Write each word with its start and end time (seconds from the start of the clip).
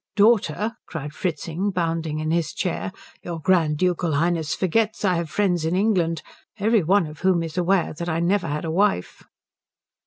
"Daughter?" 0.15 0.77
cried 0.87 1.13
Fritzing, 1.13 1.69
bounding 1.69 2.17
in 2.17 2.31
his 2.31 2.55
chair. 2.55 2.91
"Your 3.23 3.39
Grand 3.39 3.77
Ducal 3.77 4.13
Highness 4.13 4.55
forgets 4.55 5.05
I 5.05 5.13
have 5.13 5.29
friends 5.29 5.63
in 5.63 5.75
England, 5.75 6.23
every 6.57 6.81
one 6.81 7.05
of 7.05 7.19
whom 7.19 7.43
is 7.43 7.55
aware 7.55 7.93
that 7.93 8.09
I 8.09 8.19
never 8.19 8.47
had 8.47 8.65
a 8.65 8.71
wife." 8.71 9.23